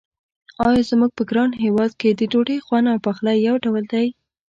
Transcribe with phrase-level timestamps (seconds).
[0.67, 4.07] آیا زموږ په ګران هېواد کې د ډوډۍ خوند او پخلی یو ډول دی.